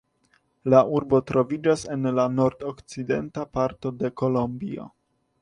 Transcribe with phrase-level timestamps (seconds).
[0.73, 4.91] La urbo troviĝas en la nordokcidenta parto de Kolombio.